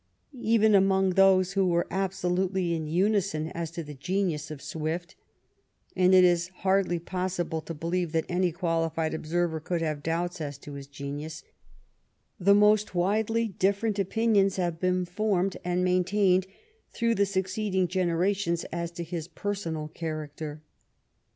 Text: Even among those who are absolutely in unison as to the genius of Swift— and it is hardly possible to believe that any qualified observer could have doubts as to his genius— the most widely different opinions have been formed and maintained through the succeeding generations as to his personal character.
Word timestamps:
Even 0.41 0.73
among 0.73 1.11
those 1.11 1.53
who 1.53 1.71
are 1.75 1.85
absolutely 1.91 2.73
in 2.73 2.87
unison 2.87 3.49
as 3.49 3.69
to 3.69 3.83
the 3.83 3.93
genius 3.93 4.49
of 4.49 4.59
Swift— 4.59 5.15
and 5.95 6.15
it 6.15 6.23
is 6.23 6.47
hardly 6.65 6.97
possible 6.97 7.61
to 7.61 7.75
believe 7.75 8.11
that 8.11 8.25
any 8.27 8.51
qualified 8.51 9.13
observer 9.13 9.59
could 9.59 9.83
have 9.83 10.01
doubts 10.01 10.41
as 10.41 10.57
to 10.57 10.73
his 10.73 10.87
genius— 10.87 11.43
the 12.49 12.55
most 12.55 12.95
widely 12.95 13.47
different 13.49 13.99
opinions 13.99 14.55
have 14.55 14.79
been 14.79 15.05
formed 15.05 15.57
and 15.63 15.83
maintained 15.83 16.47
through 16.91 17.13
the 17.13 17.27
succeeding 17.27 17.87
generations 17.87 18.63
as 18.73 18.89
to 18.89 19.03
his 19.03 19.27
personal 19.27 19.87
character. 19.89 20.63